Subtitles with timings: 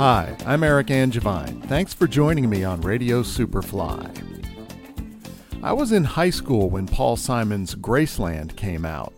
[0.00, 1.60] Hi, I'm Eric Angevine.
[1.60, 4.24] Thanks for joining me on Radio Superfly.
[5.62, 9.12] I was in high school when Paul Simon's Graceland came out.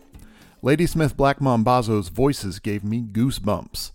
[0.61, 3.93] Ladysmith Black Mambazo's voices gave me goosebumps.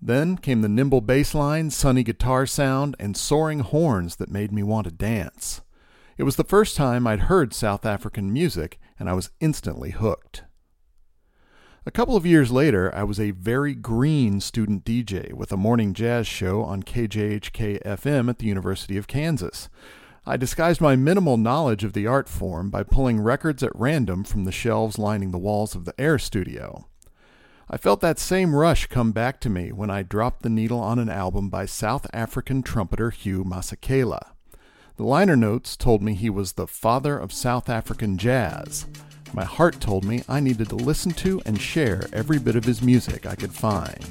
[0.00, 4.62] Then came the nimble bass line, sunny guitar sound, and soaring horns that made me
[4.62, 5.62] want to dance.
[6.18, 10.44] It was the first time I'd heard South African music, and I was instantly hooked.
[11.86, 15.94] A couple of years later, I was a very green student DJ with a morning
[15.94, 19.68] jazz show on KJHK FM at the University of Kansas.
[20.26, 24.44] I disguised my minimal knowledge of the art form by pulling records at random from
[24.44, 26.86] the shelves lining the walls of the Air Studio.
[27.70, 30.98] I felt that same rush come back to me when I dropped the needle on
[30.98, 34.32] an album by South African trumpeter Hugh Masekela.
[34.96, 38.84] The liner notes told me he was the father of South African jazz.
[39.32, 42.82] My heart told me I needed to listen to and share every bit of his
[42.82, 44.04] music I could find.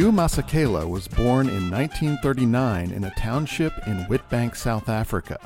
[0.00, 5.38] Hugh Masekela was born in 1939 in a township in Witbank, South Africa.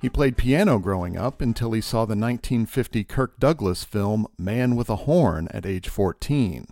[0.00, 4.88] He played piano growing up until he saw the 1950 Kirk Douglas film Man with
[4.88, 6.66] a Horn at age 14.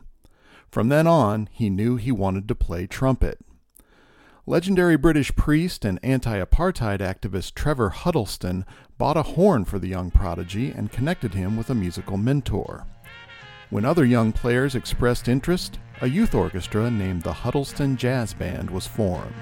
[0.70, 3.40] From then on, he knew he wanted to play trumpet.
[4.46, 8.64] Legendary British priest and anti apartheid activist Trevor Huddleston
[8.96, 12.86] bought a horn for the young prodigy and connected him with a musical mentor.
[13.72, 18.86] When other young players expressed interest, a youth orchestra named the Huddleston Jazz Band was
[18.86, 19.32] formed.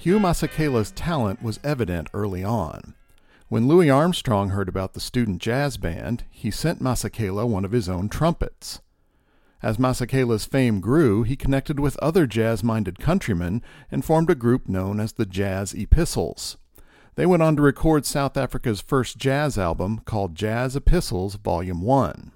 [0.00, 2.94] Hugh Masekela's talent was evident early on.
[3.48, 7.88] When Louis Armstrong heard about the student jazz band, he sent Masekela one of his
[7.88, 8.80] own trumpets.
[9.60, 13.60] As Masekela's fame grew, he connected with other jazz minded countrymen
[13.90, 16.58] and formed a group known as the Jazz Epistles.
[17.16, 22.30] They went on to record South Africa's first jazz album called Jazz Epistles Volume 1.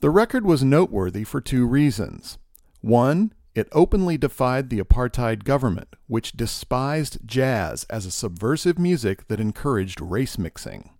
[0.00, 2.38] The record was noteworthy for two reasons.
[2.80, 9.40] One, it openly defied the apartheid government, which despised jazz as a subversive music that
[9.40, 10.90] encouraged race mixing.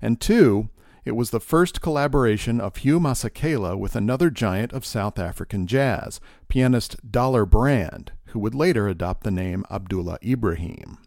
[0.00, 0.70] And two,
[1.04, 6.20] it was the first collaboration of Hugh Masekela with another giant of South African jazz,
[6.48, 10.98] pianist Dollar Brand, who would later adopt the name Abdullah Ibrahim.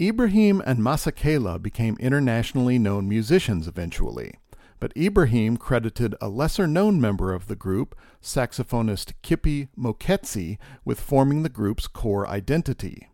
[0.00, 4.34] Ibrahim and Masekela became internationally known musicians eventually
[4.80, 11.42] but Ibrahim credited a lesser known member of the group, saxophonist Kippie Moeketsi, with forming
[11.42, 13.08] the group's core identity.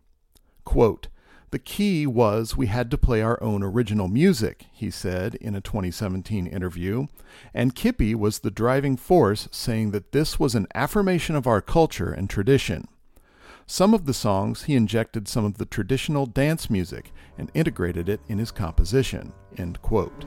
[0.63, 1.07] Quote,
[1.51, 5.61] the key was we had to play our own original music, he said in a
[5.61, 7.07] 2017 interview,
[7.53, 12.11] and Kippie was the driving force, saying that this was an affirmation of our culture
[12.11, 12.87] and tradition.
[13.67, 18.21] Some of the songs he injected some of the traditional dance music and integrated it
[18.27, 19.33] in his composition.
[19.57, 20.25] End quote.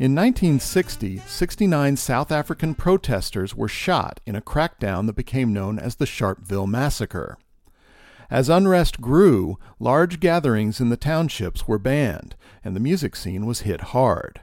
[0.00, 5.96] In 1960, 69 South African protesters were shot in a crackdown that became known as
[5.96, 7.36] the Sharpeville Massacre.
[8.30, 13.62] As unrest grew, large gatherings in the townships were banned, and the music scene was
[13.62, 14.40] hit hard.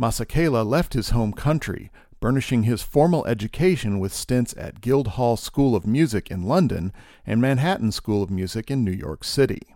[0.00, 5.86] Masekela left his home country, burnishing his formal education with stints at Guildhall School of
[5.86, 6.94] Music in London
[7.26, 9.74] and Manhattan School of Music in New York City.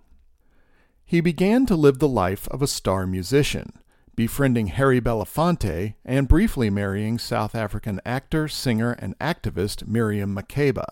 [1.04, 3.74] He began to live the life of a star musician
[4.14, 10.86] befriending Harry Belafonte, and briefly marrying South African actor, singer, and activist Miriam Makeba.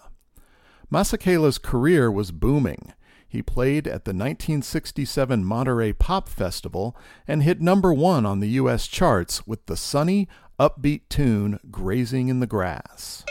[0.91, 2.93] Masekela's career was booming.
[3.29, 6.97] He played at the 1967 Monterey Pop Festival
[7.29, 8.89] and hit number one on the U.S.
[8.89, 13.25] charts with the sunny, upbeat tune Grazing in the Grass.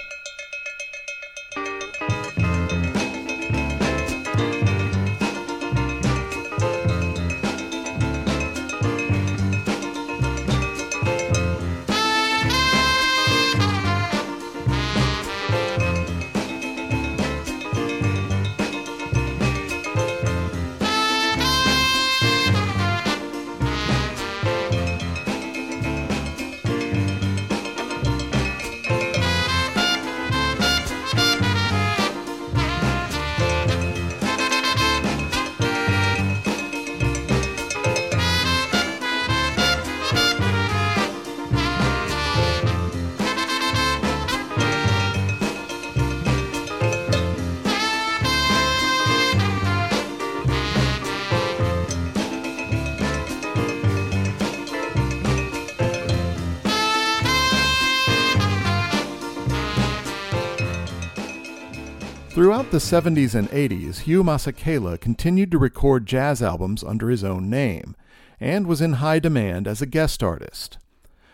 [62.39, 67.49] Throughout the 70s and 80s, Hugh Masekela continued to record jazz albums under his own
[67.49, 67.97] name,
[68.39, 70.77] and was in high demand as a guest artist.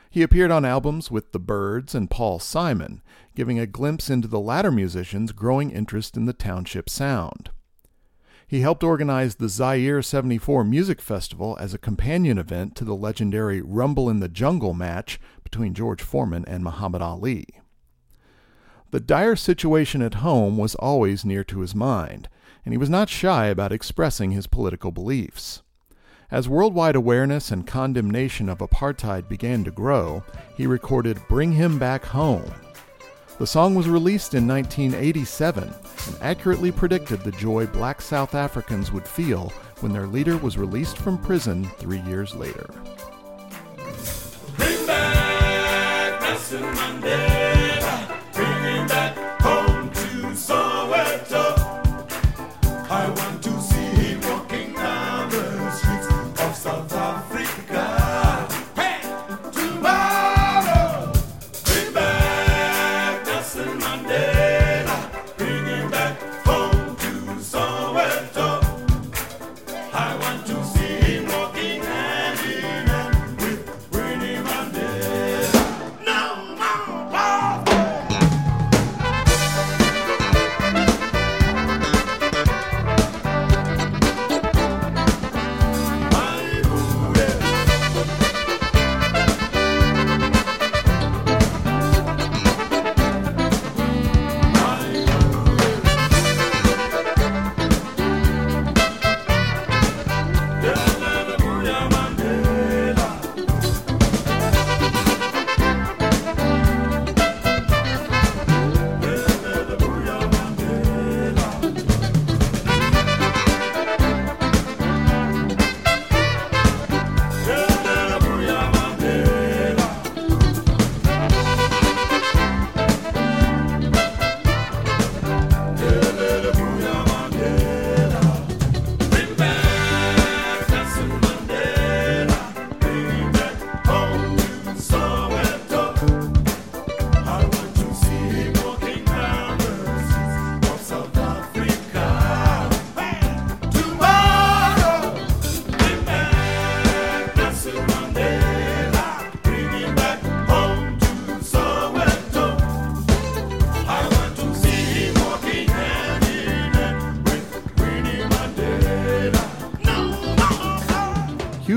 [0.10, 3.04] He appeared on albums with The Byrds and Paul Simon,
[3.36, 7.52] giving a glimpse into the latter musician's growing interest in the township sound.
[8.48, 13.62] He helped organize the Zaire 74 Music Festival as a companion event to the legendary
[13.62, 17.46] Rumble in the Jungle match between George Foreman and Muhammad Ali.
[18.92, 22.30] The dire situation at home was always near to his mind,
[22.64, 25.62] and he was not shy about expressing his political beliefs.
[26.32, 30.24] As worldwide awareness and condemnation of apartheid began to grow,
[30.58, 32.52] he recorded Bring Him Back Home.
[33.38, 39.08] The song was released in 1987 and accurately predicted the joy black South Africans would
[39.08, 39.50] feel
[39.82, 42.66] when their leader was released from prison three years later.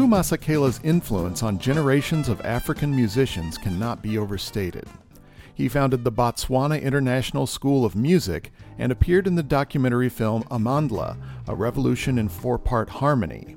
[0.09, 4.87] Masekela's influence on generations of African musicians cannot be overstated.
[5.55, 11.19] He founded the Botswana International School of Music and appeared in the documentary film Amandla,
[11.47, 13.55] A Revolution in Four Part Harmony.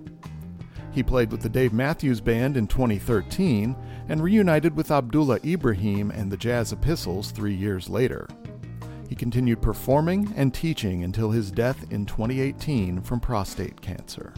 [0.91, 3.73] He played with the Dave Matthews Band in 2013
[4.09, 8.27] and reunited with Abdullah Ibrahim and the Jazz Epistles three years later.
[9.07, 14.33] He continued performing and teaching until his death in 2018 from prostate cancer.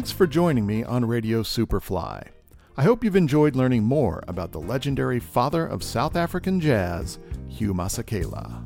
[0.00, 2.28] Thanks for joining me on Radio Superfly.
[2.74, 7.74] I hope you've enjoyed learning more about the legendary father of South African jazz, Hugh
[7.74, 8.64] Masekela.